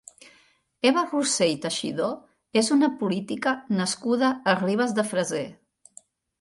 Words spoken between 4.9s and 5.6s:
de Freser.